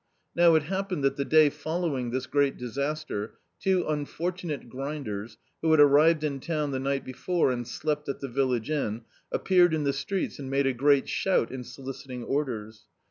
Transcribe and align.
Now, 0.35 0.55
it 0.55 0.63
happened 0.63 1.03
that 1.03 1.15
the 1.15 1.23
day 1.25 1.51
following 1.51 2.09
this 2.09 2.25
great 2.25 2.57
disaster, 2.57 3.35
two 3.59 3.87
un 3.87 4.05
fortunate 4.05 4.67
grinders, 4.67 5.37
who 5.61 5.69
had 5.69 5.79
arrived 5.79 6.23
in 6.23 6.39
town 6.39 6.71
the 6.71 6.79
ni^t 6.79 7.03
before, 7.05 7.51
and 7.51 7.67
slept 7.67 8.09
at 8.09 8.19
the 8.19 8.27
village 8.27 8.71
inn, 8.71 9.03
appeared 9.31 9.75
in 9.75 9.83
the 9.83 9.93
streets 9.93 10.39
and 10.39 10.49
made 10.49 10.65
a 10.65 10.73
great 10.73 11.07
shout 11.07 11.51
in 11.51 11.63
soliciting 11.63 12.23
orders. 12.23 12.87